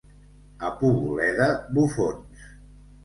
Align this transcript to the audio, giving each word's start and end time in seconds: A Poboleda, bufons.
A 0.69 0.71
Poboleda, 0.79 1.49
bufons. 1.79 2.49